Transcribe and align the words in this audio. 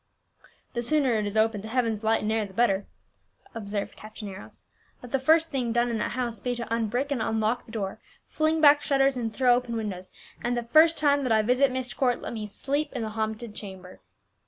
"The 0.73 0.81
sooner 0.81 1.11
it 1.11 1.27
is 1.27 1.37
opened 1.37 1.61
to 1.61 1.69
heaven's 1.69 2.03
light 2.03 2.23
and 2.23 2.31
air 2.31 2.43
the 2.47 2.55
better," 2.55 2.87
observed 3.53 3.95
Captain 3.95 4.27
Arrows. 4.29 4.65
"Let 5.03 5.11
the 5.11 5.19
first 5.19 5.51
thing 5.51 5.71
done 5.71 5.91
in 5.91 5.99
that 5.99 6.13
house 6.13 6.39
be 6.39 6.55
to 6.55 6.65
unbrick 6.73 7.11
and 7.11 7.21
unlock 7.21 7.67
the 7.67 7.71
door, 7.71 7.99
fling 8.27 8.61
back 8.61 8.81
shutters 8.81 9.15
and 9.15 9.31
throw 9.31 9.53
open 9.53 9.75
windows, 9.77 10.09
and 10.43 10.57
the 10.57 10.63
first 10.63 10.97
time 10.97 11.21
that 11.21 11.31
I 11.31 11.43
visit 11.43 11.71
Myst 11.71 11.97
Court 11.97 12.19
let 12.19 12.33
me 12.33 12.47
sleep 12.47 12.91
in 12.93 13.03
the 13.03 13.09
haunted 13.09 13.53
chamber." 13.53 13.99